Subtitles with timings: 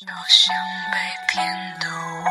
[0.00, 0.52] 就像
[0.90, 0.98] 被
[1.28, 1.86] 骗的
[2.24, 2.28] 我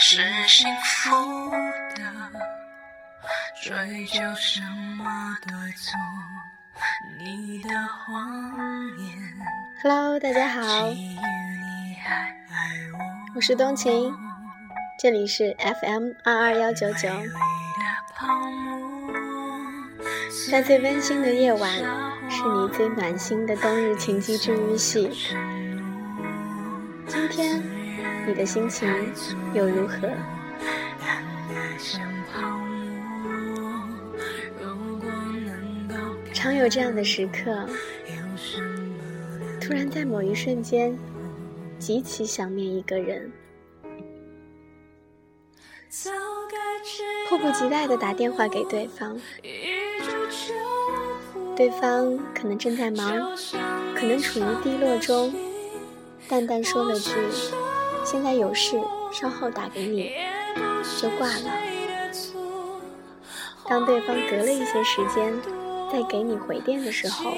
[0.00, 1.50] 是幸福
[1.94, 2.02] 的，
[3.62, 5.98] 追究什么对错？
[7.18, 9.36] 你的谎言。
[9.82, 10.62] Hello，大家好，
[13.34, 14.16] 我是冬晴，
[14.98, 17.10] 这里是 FM 二二幺九九，
[20.50, 21.70] 在最温馨的夜晚，
[22.28, 25.10] 是你最暖心的冬日情迹治愈系。
[27.06, 27.62] 今天
[28.26, 28.88] 你的心情
[29.52, 30.10] 又如何？
[36.32, 37.66] 常有这样的时刻，
[39.60, 40.94] 突然在某一瞬间，
[41.78, 43.32] 极其想念一个人，
[47.28, 49.18] 迫不及待的打电话给对方。
[51.56, 53.30] 对方可能正在忙，
[53.94, 55.32] 可能处于低落中，
[56.28, 57.12] 淡淡说了句
[58.04, 58.80] “现在有事，
[59.12, 60.10] 稍后打给你”，
[61.00, 61.52] 就挂了。
[63.68, 65.32] 当对方隔了一些时间
[65.92, 67.30] 再给你回电的时候，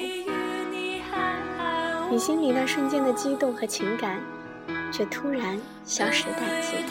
[2.09, 4.19] 你心里那瞬间的激动和情感，
[4.91, 6.83] 却突然消失殆尽，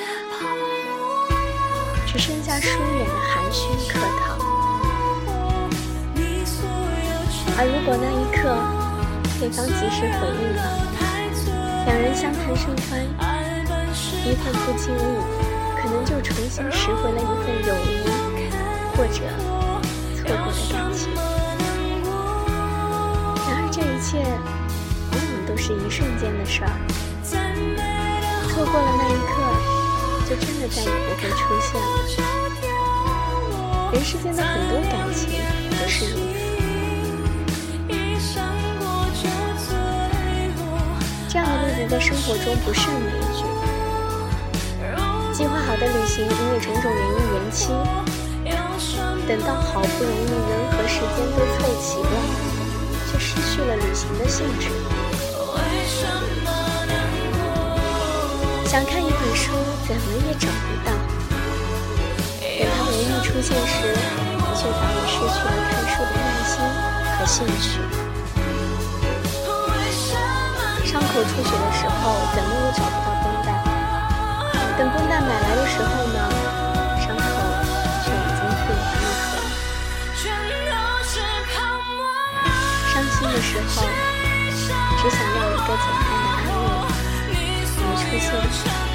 [2.06, 4.45] 只剩下疏远的寒暄客套。
[7.58, 8.52] 而如果那一刻
[9.40, 10.60] 对方及时回应了，
[11.86, 13.00] 两人相谈甚欢，
[14.24, 15.00] 一份不经意，
[15.80, 18.04] 可能就重新拾回了一份友谊，
[18.92, 19.24] 或者
[20.20, 21.08] 错过的感情。
[23.48, 24.20] 然而这一切，
[25.12, 26.68] 往往都是一瞬间的事儿，
[28.52, 29.32] 错过了那一刻，
[30.28, 32.04] 就真的再也不会出现了。
[33.94, 35.40] 人世间的很多感情
[35.70, 36.45] 都是如此。
[41.36, 43.45] 这样的例子在生活中不胜枚举。
[45.35, 47.69] 计划好的旅行因为种种原因延期，
[49.29, 52.08] 等到好不容易人和时间都凑齐了，
[53.13, 54.70] 却失去了旅行的兴致。
[58.64, 59.52] 想看一本书，
[59.86, 60.92] 怎么也找不到。
[62.41, 63.92] 等它无意出现时，
[64.25, 66.57] 你却早已失去了看书的耐心
[67.19, 68.05] 和兴趣。
[70.96, 72.01] 伤口出血的时候，
[72.34, 73.48] 怎么也找不到绷带。
[74.79, 76.18] 等绷带买来的时候呢，
[76.98, 77.23] 伤口
[78.02, 79.36] 却已经自然愈合。
[82.89, 83.84] 伤心的时候，
[84.96, 88.86] 只想要一个简单的安慰，没出现。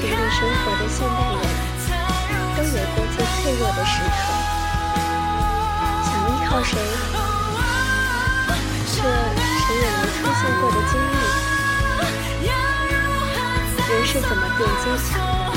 [0.00, 1.42] 独立生活的现代人，
[2.56, 4.16] 都有过最脆弱的时刻。
[6.04, 6.70] 想依靠谁？
[8.94, 11.02] 这谁也没出现过的经历。
[13.90, 15.56] 人是怎么变坚强的？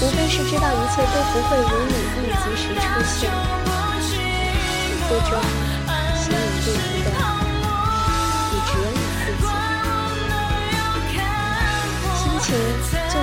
[0.00, 1.92] 无非是知道一切都不会如你
[2.22, 3.18] 意及时出现，
[5.08, 5.30] 最终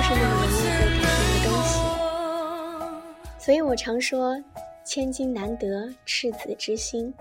[0.08, 1.70] 是那么容易被改变的东西，
[3.38, 4.42] 所以我常说，
[4.82, 7.12] 千金难得赤子之心。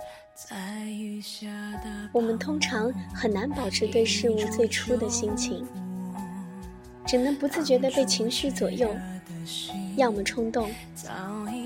[2.13, 5.67] 我们通常很难保持对事物最初的心情，
[7.05, 8.89] 只能不自觉地被情绪左右，
[9.97, 10.71] 要么冲动，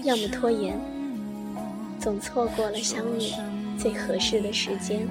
[0.04, 0.80] 要么拖延，
[2.00, 3.32] 总错过了相遇
[3.78, 5.08] 最合适的时间。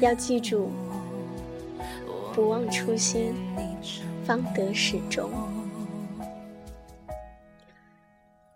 [0.00, 0.70] 要记住。
[2.40, 3.34] 不忘初心，
[4.24, 5.30] 方得始终。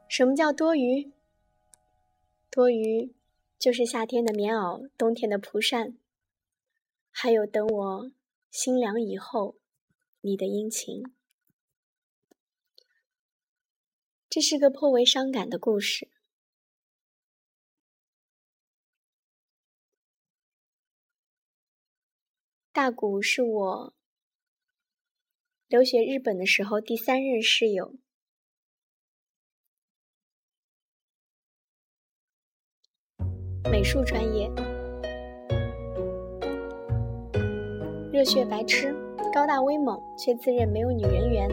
[0.08, 1.12] 什么叫多余？
[2.50, 3.14] 多余
[3.58, 5.98] 就是夏天的棉袄，冬天的蒲扇，
[7.10, 8.10] 还有等我
[8.50, 9.56] 心凉以后，
[10.22, 11.02] 你的殷勤。
[14.30, 16.08] 这是个颇为伤感的故事。
[22.74, 23.94] 大谷是我
[25.68, 27.94] 留学日本的时候第三任室友，
[33.70, 34.50] 美术专业，
[38.12, 38.92] 热血白痴，
[39.32, 41.48] 高大威猛，却自认没有女人缘。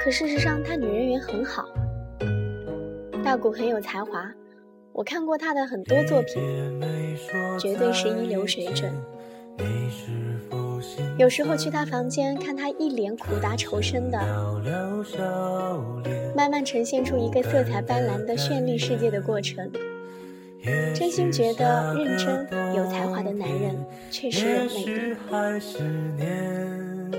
[0.00, 1.64] 可事实上，他女人缘很好。
[3.24, 4.32] 大谷很有才华，
[4.92, 6.40] 我看过他的很多作品，
[7.58, 8.94] 绝对是一流水准。
[11.18, 14.18] 有时候去他房间看他一脸苦大仇深的，
[16.34, 19.70] 慢慢呈现出一个色彩斑斓的绚丽世界的过程。
[20.94, 23.76] 真心觉得认真有才华的男人
[24.10, 25.16] 确实有魅力。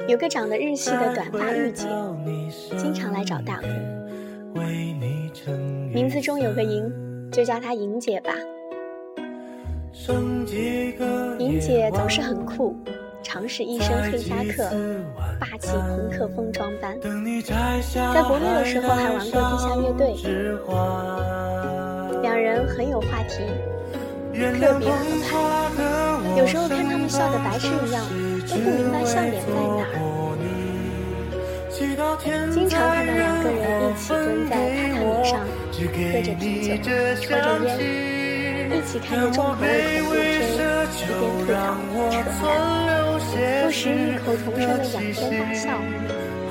[0.07, 1.87] 有个长得日系的短发御姐，
[2.77, 3.67] 经常来找大姑，
[5.93, 6.91] 名字中有个莹，
[7.31, 8.33] 就叫她莹姐吧。
[11.37, 12.75] 银姐总是很酷，
[13.21, 14.67] 常是一身黑夹克，
[15.39, 16.99] 霸气朋克风装扮。
[16.99, 20.15] 在国内的时候还玩过地下乐队。
[22.23, 23.45] 两人很有话题，
[24.33, 25.29] 特别合拍。
[26.37, 28.03] 有时候看他们笑得白痴一样，
[28.49, 30.09] 都不明白笑点在哪儿。
[32.51, 34.57] 经常看到两个人一起蹲在榻
[34.89, 36.73] 榻米上，喝着啤酒，
[37.21, 38.22] 抽着烟，一
[38.83, 40.99] 一起看着重口味恐怖片，一边吐
[41.47, 41.55] 槽扯淡，
[43.63, 45.63] 不时异口同声的仰天大笑，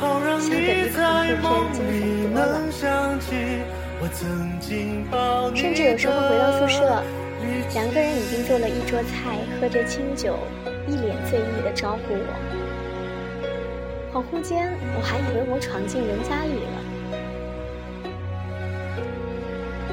[0.00, 1.76] 相比恐怖
[4.00, 4.17] 片
[4.61, 5.52] 惊悚多了。
[5.55, 7.05] 甚至有时候回到宿舍，
[7.75, 10.38] 两个人已经做了一桌菜，喝着清酒，
[10.88, 12.32] 一脸醉意的招呼我。
[14.11, 16.81] 恍惚间，我还以为我闯进人家里了。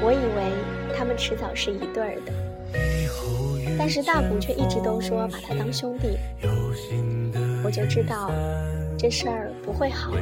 [0.02, 0.40] 我以为
[1.00, 2.32] 他们迟早是一对儿的，
[3.78, 6.18] 但是大古却一直都说把他当兄弟，
[7.64, 8.30] 我就知道
[8.98, 10.20] 这事儿不会好了。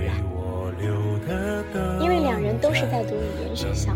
[2.01, 3.93] 因为两人都是在读语言学校，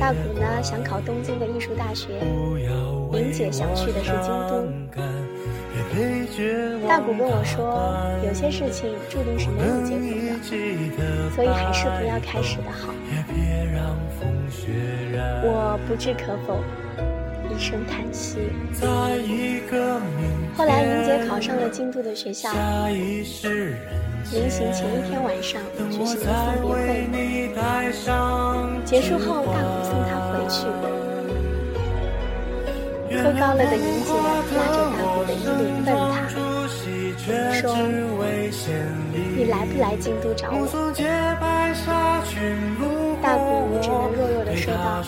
[0.00, 2.18] 大古呢想考东京的艺术大学，
[3.12, 4.66] 莹姐想去的是京都。
[6.88, 10.02] 大古跟我说，有些事情注定是没有结果
[10.98, 12.92] 的，所以还是不要开始的好。
[15.42, 16.62] 我不置可否，
[17.48, 18.50] 一声叹息。
[20.56, 22.50] 后来莹姐考上了京都的学校。
[24.32, 26.70] 临行前一天晚上举行了送别会，
[28.84, 30.66] 结束后大古送她回去。
[33.16, 36.28] 喝高了的莹姐拉着大古的衣领问他，
[37.52, 37.64] 说
[39.36, 40.68] ：“你来不来京都找我？”
[43.30, 45.04] 大古只能弱弱的说道：“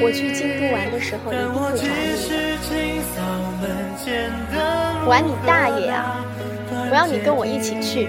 [0.00, 3.20] 我去京都玩的时候一定会找
[3.60, 3.68] 你
[4.56, 4.56] 的。”
[5.06, 6.16] 玩你大爷啊！
[6.90, 8.08] 我要你跟我一起去，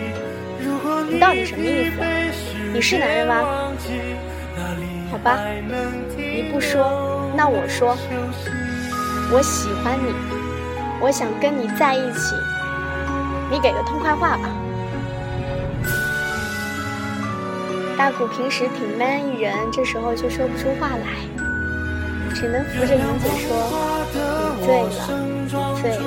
[1.10, 2.00] 你到底什么意思？
[2.74, 3.44] 你是男人吗？
[5.12, 5.40] 好吧，
[6.16, 7.98] 你不说，那我说，
[9.30, 10.14] 我喜欢你，
[11.02, 12.34] 我想跟你在一起，
[13.52, 14.50] 你给个痛快话吧。
[18.04, 21.08] 大古平时挺 man 一人，这时候却说不出话来，
[22.36, 23.56] 只能扶着莹姐说
[24.60, 24.92] ：“你醉了，
[25.82, 26.04] 醉了。”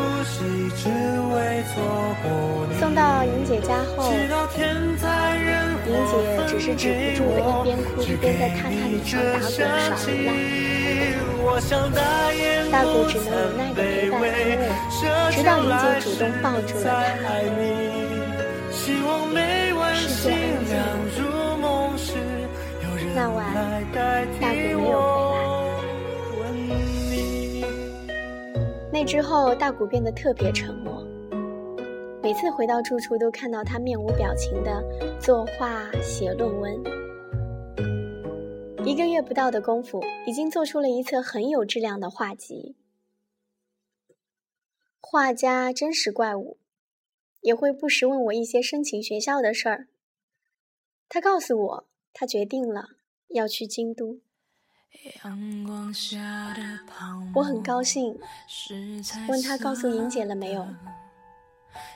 [2.79, 4.29] 送到莹姐家后，莹
[6.07, 6.13] 姐
[6.47, 9.49] 只是止不住的一边哭一边在榻榻米上打滚
[9.81, 10.29] 耍无赖。
[12.71, 14.29] 大古只能无奈的陪伴安慰，
[15.31, 16.85] 直到莹姐主动抱住了
[17.25, 18.06] 他。
[23.17, 23.51] 那晚，
[24.39, 25.01] 大古没有
[26.37, 27.65] 回来。
[28.93, 31.03] 那之后，大古变得特别沉默。
[32.23, 34.85] 每次回到住处，都看到他面无表情的
[35.19, 36.79] 作画、写论文。
[38.85, 42.77] 一个月不到的功夫，已经做出了一册很有质量的画集。
[45.01, 46.59] 画家真是怪物，
[47.41, 49.89] 也会不时问我一些申请学校的事儿。
[51.09, 52.91] 他告诉我，他决定了
[53.29, 54.19] 要去京都。
[57.35, 58.19] 我很高兴，
[59.29, 60.67] 问他告诉莹姐了没有。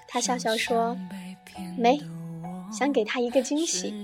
[0.06, 0.96] 他笑笑说
[1.78, 2.00] ：“没，
[2.72, 3.94] 想给她一个惊喜。”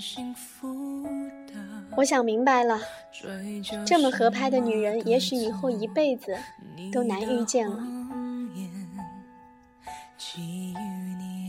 [1.97, 2.79] 我想明白了，
[3.87, 6.37] 这么合拍的女人，也许以后一辈子
[6.93, 7.83] 都难遇见了。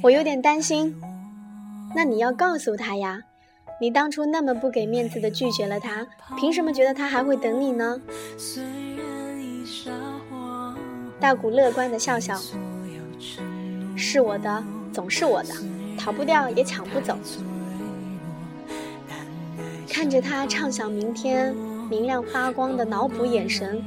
[0.04, 1.02] 我有点担心。
[1.96, 3.24] 那你要告诉他呀，
[3.80, 8.02] 你当初那么不给面子的拒绝了他，凭什么觉得他还会等你呢？
[11.20, 12.40] 大古乐观的笑笑。
[13.96, 15.54] 是我的，总是我的，
[15.98, 17.18] 逃不掉也抢不走。
[19.88, 21.56] 看着他畅想明天，
[21.90, 23.84] 明亮发光的脑补眼神，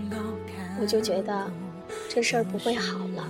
[0.81, 1.51] 我就觉得
[2.09, 3.29] 这事儿不会好了。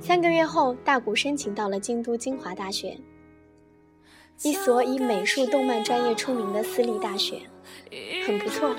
[0.00, 2.98] 三个月后，大谷申请到了京都精华大学，
[4.42, 7.40] 一所以美术动漫专业出名的私立大学，
[8.26, 8.74] 很不错。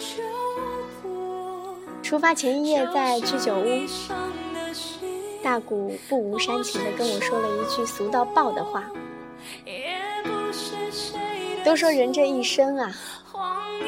[2.04, 3.66] 出发前一夜在居酒屋。
[5.44, 8.92] 大谷不无煽情地跟我说了一句俗到爆的话
[11.64, 12.92] ：“都说人这一生啊，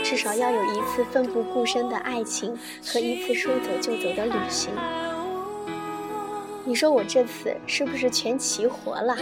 [0.04, 4.72] 至少要有一次奋不顾身的爱情和一次说走就走的旅行。
[6.64, 9.18] 你说我这次是不是全齐活了？”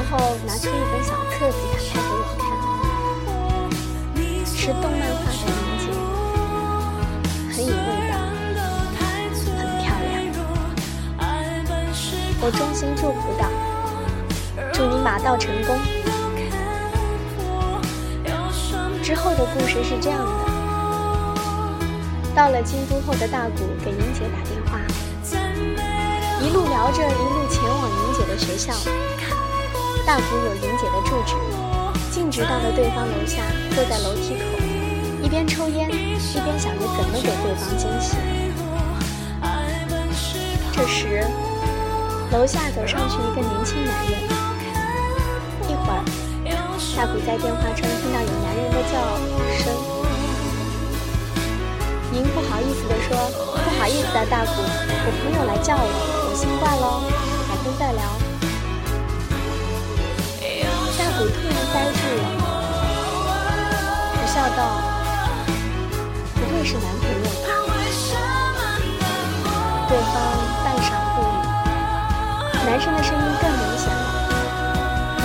[0.00, 0.16] 然后
[0.46, 2.40] 拿出一本小册子打开给我看，
[4.56, 5.44] 是动漫画的情
[5.78, 5.84] 节，
[7.52, 7.74] 很有味
[8.08, 8.12] 道，
[8.96, 9.04] 很
[9.78, 10.08] 漂亮。
[12.40, 13.44] 我衷心祝福道
[14.72, 15.76] ：“祝你马到成功。”
[19.04, 20.32] 之后的故事是这样的：
[22.34, 24.80] 到了京都后的大谷给莹姐打电话，
[26.40, 28.72] 一路聊着，一路前往莹姐的学校。
[30.10, 31.36] 大谷有莹姐的住址，
[32.10, 33.44] 径直到了对方楼下，
[33.76, 34.42] 坐在楼梯口，
[35.22, 38.16] 一边抽烟，一边想着怎么给对方惊喜。
[40.72, 41.24] 这时，
[42.32, 44.18] 楼下走上去一个年轻男人。
[45.68, 46.02] 一会儿，
[46.96, 48.98] 大谷在电话中听到有男人的叫
[49.62, 49.70] 声。
[52.10, 53.16] 您不好意思地说
[53.62, 57.00] ：“不好意思啊，大谷，我朋友来叫我，我先挂喽，
[57.48, 58.02] 改天再聊。”
[61.80, 62.24] 呆住了，
[64.12, 64.60] 我笑道
[66.36, 67.40] ：“不会是男朋友吧？”
[69.88, 70.14] 对方
[70.62, 71.24] 半晌不语，
[72.68, 73.96] 男生的声音更明显了：“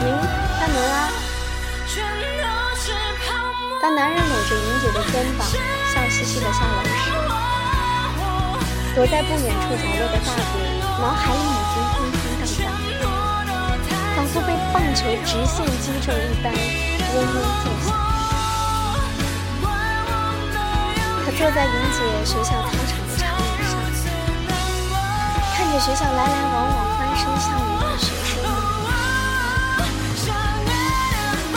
[0.00, 0.08] 您
[0.58, 1.12] 开门啊！”
[3.82, 5.46] 当男人搂着莹姐的肩膀，
[5.92, 7.12] 笑嘻嘻的下楼时，
[8.94, 10.52] 躲在不远处角落的大谷
[11.02, 12.21] 脑海里已经空。
[14.32, 17.92] 仿佛被棒球直线击中一般，嗡嗡作响。
[21.22, 23.70] 他坐在莹姐学校操场的长椅上，
[25.54, 28.32] 看着学校来来往往、欢声笑语的学生
[29.76, 29.84] 们，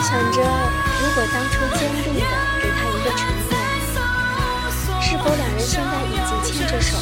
[0.04, 0.38] 想着
[1.00, 2.20] 如果当初坚定的
[2.62, 3.96] 给他一个承诺，
[5.02, 6.98] 是否两人现在已经牵着手，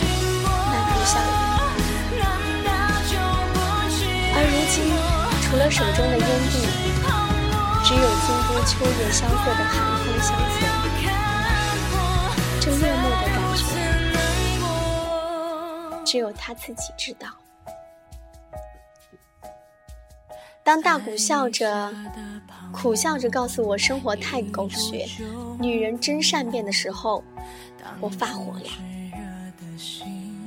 [0.69, 1.33] 漫步校园？
[4.35, 5.22] 而如今。
[5.53, 6.57] 除了手中的烟蒂，
[7.85, 10.65] 只有京都秋夜萧瑟的寒风相随。
[12.59, 13.61] 这落寞的感觉，
[16.03, 17.27] 只有他自己知道。
[20.63, 21.93] 当大谷笑着、
[22.71, 25.07] 苦笑着告诉我生活太狗血，
[25.59, 27.23] 女人真善变的时候，
[28.01, 28.65] 我发火了。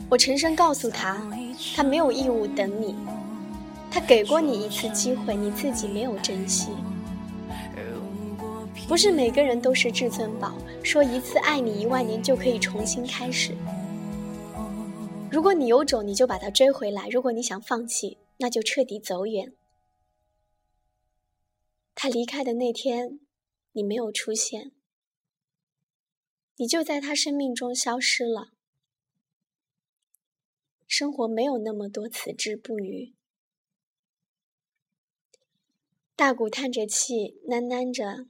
[0.08, 1.16] 我沉声告诉他，
[1.76, 2.96] 他没有义务等你。
[3.98, 6.68] 他给过你一次机会，你自己没有珍惜。
[8.86, 13.56] 不是每个人都是至尊宝，说一次爱你一万年就可以重新开始。
[15.32, 19.54] 如果你有种，你就把他追回来；如果你想放弃，那就彻底走远。
[21.94, 23.20] 他离开的那天，
[23.72, 24.72] 你没有出现，
[26.56, 28.50] 你就在他生命中消失了。
[30.86, 33.15] 生活没有那么多此志不渝。
[36.18, 38.24] 大谷叹着气，喃喃着：“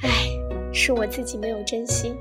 [0.00, 0.28] 唉，
[0.72, 2.14] 是我自己没有珍惜。”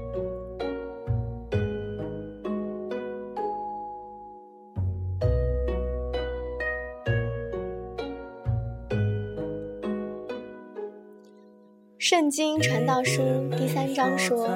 [12.00, 13.22] 圣经传道书
[13.56, 14.50] 第三章说：“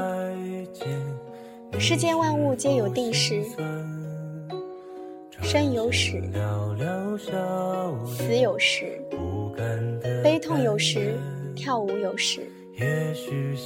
[1.79, 3.45] 世间万物皆有定时。”
[5.53, 6.19] 生有时，
[8.07, 8.85] 死有时；
[10.23, 11.13] 悲痛有时，
[11.55, 12.41] 跳舞有时；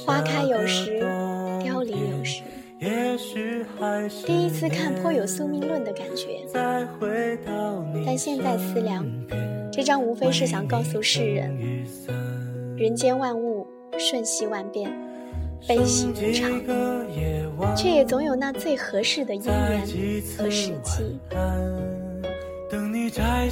[0.04, 1.00] 花开有时，
[1.64, 2.42] 凋零有时。
[4.26, 6.40] 第一次看颇有宿命论的感觉，
[8.04, 9.02] 但现在思量，
[9.72, 11.56] 这张无非是想告诉世人：
[12.76, 13.66] 人间万物
[13.96, 14.92] 瞬息万变，
[15.66, 16.48] 悲喜无常。
[17.76, 19.80] 却也总有那最合适的姻缘
[20.36, 21.18] 和时机。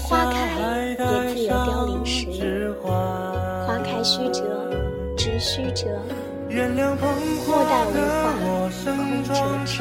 [0.03, 0.39] 花开
[0.91, 0.97] 也
[1.35, 4.71] 自有凋零时，花开须折，
[5.17, 5.87] 直须折。
[6.49, 8.71] 莫待无花空
[9.25, 9.35] 折
[9.67, 9.75] 枝。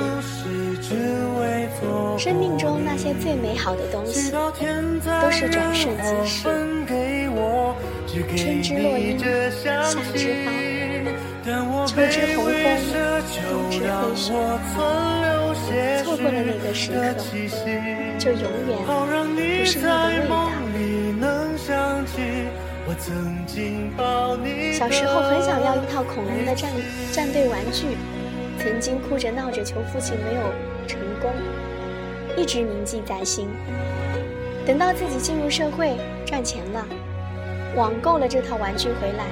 [2.18, 6.44] 生命中那些最美好的东西，都是转瞬即逝。
[8.38, 9.20] 春之落樱，
[9.52, 10.75] 夏之花。
[11.46, 11.52] 秋
[12.10, 12.90] 之红枫，
[13.46, 13.86] 冬之飞
[14.16, 14.26] 雪，
[16.04, 16.98] 错过了那个时刻，
[18.18, 18.82] 就永远
[19.36, 19.86] 不是那
[20.26, 20.34] 个
[20.74, 20.74] 味
[21.20, 21.30] 道。
[24.74, 26.72] 小时候很想要一套恐龙的战
[27.12, 27.96] 战队玩具，
[28.58, 30.52] 曾经哭着闹着求父亲没有
[30.88, 31.32] 成功，
[32.36, 33.48] 一直铭记在心。
[34.66, 36.84] 等到自己进入社会赚钱了，
[37.76, 39.26] 网购了这套玩具回来，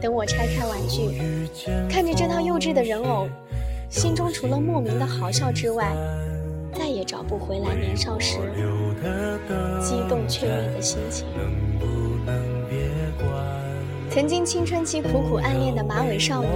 [0.00, 1.10] 等我拆开玩具，
[1.88, 3.28] 看着这套幼稚的人偶，
[3.88, 5.92] 心中除了莫名的好笑之外，
[6.72, 8.38] 再也找不回来年少时
[9.80, 11.26] 激动雀跃的心情。
[14.10, 16.48] 曾经青春期苦苦暗恋的马尾少女，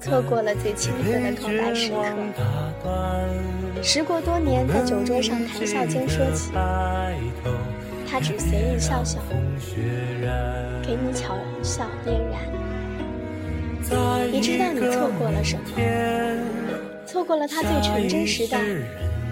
[0.00, 2.04] 错过了最青涩的告白时刻。
[3.82, 6.50] 时过多年，在酒桌上谈笑间说起，
[8.08, 9.18] 他只随意笑笑，
[10.82, 12.40] 给你巧笑嫣然。
[14.30, 15.64] 你知道你错过了什么？
[17.04, 18.58] 错过了他最纯真时代。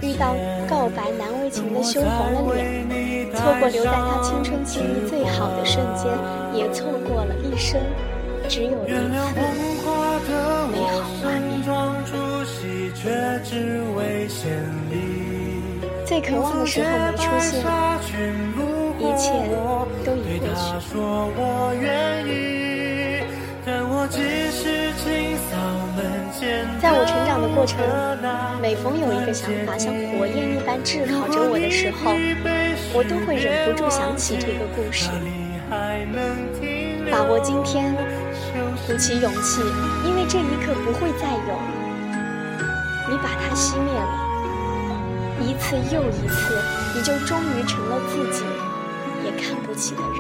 [0.02, 0.35] 遇到
[0.69, 6.12] 告白难为情的羞红了脸，错过留在他青春记忆最好的瞬间，
[6.52, 7.81] 也错过了一生
[8.49, 8.95] 只有一次
[10.71, 11.64] 美好画面。
[16.14, 17.59] 最渴望的时候没出现，
[19.00, 19.33] 一切
[20.04, 20.62] 都已过去。
[26.80, 27.80] 在我成长的过程，
[28.62, 32.12] 每逢有一个想法像火焰一般炙烤着我的时候，
[32.94, 35.11] 我都会忍不住想起这个故事。
[37.11, 37.92] 把握今天，
[38.87, 39.62] 鼓起勇气，
[40.06, 41.59] 因为这一刻不会再有。
[43.11, 44.34] 你把它熄灭了，
[45.41, 46.62] 一次又一次，
[46.95, 48.45] 你就终于成了自己
[49.25, 50.19] 也看不起的人。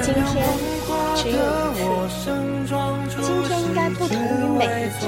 [0.00, 0.24] 今天
[1.14, 1.34] 只有
[1.74, 1.76] 一
[2.08, 2.20] 次，
[3.20, 4.18] 今天应该不同于
[4.58, 4.66] 每一
[4.98, 5.00] 天。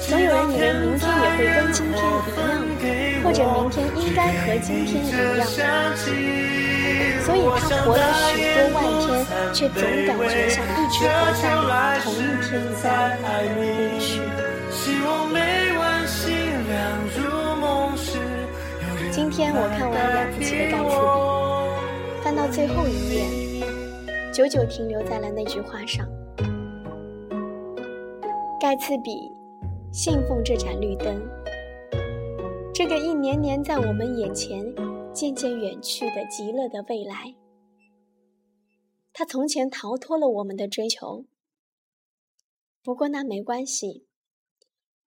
[0.00, 5.08] 总有人以为明天也会跟今天一样，或者明天应该和今天一
[5.38, 5.46] 样，
[7.24, 9.06] 所以他活了许多万天，
[9.54, 11.08] 却总感觉像一直活
[11.40, 11.42] 在
[12.02, 12.50] 同一天
[12.82, 12.84] 在
[13.56, 13.60] 离
[14.00, 14.10] 去。
[14.84, 15.38] 希望每
[15.78, 16.34] 晚星
[16.66, 17.22] 亮如
[17.60, 18.18] 梦时
[19.12, 22.24] 今天我看完了不起的盖茨比。
[22.24, 23.64] 翻到最后一页，
[24.32, 26.04] 久久停留在了那句话上。
[28.60, 29.12] 盖茨比
[29.92, 31.22] 信奉这盏绿灯，
[32.74, 34.64] 这个一年年在我们眼前
[35.14, 37.32] 渐渐远去的极乐的未来。
[39.12, 41.24] 他从前逃脱了我们的追求，
[42.82, 44.08] 不过那没关系。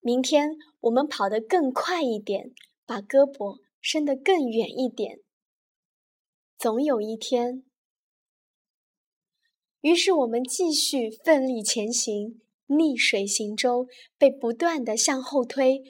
[0.06, 2.52] 明天我们跑得更快一点，
[2.86, 5.22] 把胳膊伸得更远一点。
[6.58, 7.64] 总有一天，
[9.80, 13.88] 于是我们继续奋力前行，逆水行舟，
[14.18, 15.82] 被不断的向后推，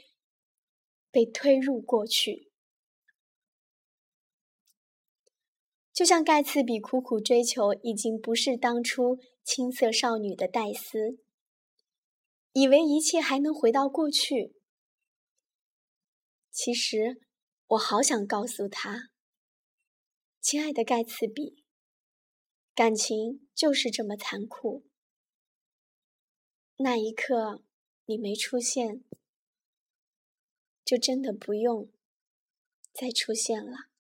[1.10, 2.52] 被推入过去。
[5.92, 11.18] 就像盖茨比苦苦追求，已经不是当初青涩少女的黛丝，
[12.54, 14.56] 以为一切还能回到过去。
[16.52, 17.22] 其实，
[17.68, 19.10] 我好想告诉他。
[20.40, 21.64] 亲爱的盖茨比，
[22.76, 24.86] 感情就是这么残酷。
[26.78, 27.64] 那一刻
[28.06, 29.04] 你没出现，
[30.84, 31.92] 就真的不用
[32.92, 33.93] 再出现了。